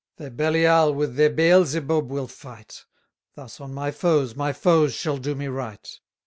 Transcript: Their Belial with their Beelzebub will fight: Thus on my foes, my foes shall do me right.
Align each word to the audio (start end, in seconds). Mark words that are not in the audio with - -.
Their 0.17 0.31
Belial 0.31 0.95
with 0.95 1.15
their 1.15 1.29
Beelzebub 1.29 2.09
will 2.09 2.25
fight: 2.27 2.85
Thus 3.35 3.61
on 3.61 3.71
my 3.71 3.91
foes, 3.91 4.35
my 4.35 4.51
foes 4.51 4.95
shall 4.95 5.19
do 5.19 5.35
me 5.35 5.45
right. 5.47 5.87